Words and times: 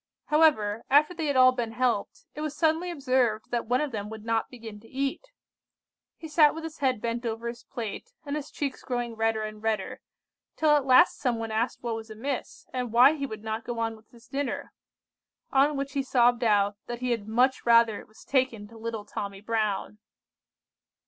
However, 0.29 0.83
after 0.89 1.13
they 1.13 1.27
had 1.27 1.35
all 1.35 1.51
been 1.51 1.73
helped, 1.73 2.25
it 2.33 2.41
was 2.41 2.57
suddenly 2.57 2.89
observed 2.89 3.51
that 3.51 3.67
one 3.67 3.81
of 3.81 3.91
them 3.91 4.09
would 4.09 4.25
not 4.25 4.49
begin 4.49 4.79
to 4.79 4.87
eat. 4.89 5.25
He 6.17 6.27
sat 6.27 6.55
with 6.55 6.63
his 6.63 6.79
head 6.79 6.99
bent 7.01 7.23
over 7.23 7.47
his 7.47 7.65
plate, 7.65 8.11
and 8.25 8.35
his 8.35 8.49
cheeks 8.49 8.81
growing 8.81 9.13
redder 9.13 9.43
and 9.43 9.61
redder, 9.61 10.01
till 10.55 10.71
at 10.71 10.87
last 10.87 11.19
some 11.19 11.37
one 11.37 11.51
asked 11.51 11.83
what 11.83 11.93
was 11.95 12.09
amiss, 12.09 12.65
and 12.73 12.91
why 12.91 13.13
he 13.13 13.27
would 13.27 13.43
not 13.43 13.63
go 13.63 13.77
on 13.77 13.95
with 13.95 14.09
his 14.09 14.27
dinner, 14.27 14.73
on 15.51 15.77
which 15.77 15.91
he 15.93 16.01
sobbed 16.01 16.43
out 16.43 16.77
that 16.87 17.01
he 17.01 17.11
had 17.11 17.27
'much 17.27 17.63
rather 17.63 17.99
it 17.99 18.07
was 18.07 18.23
taken 18.25 18.67
to 18.69 18.79
little 18.79 19.05
Tommy 19.05 19.39
Brown! 19.39 19.99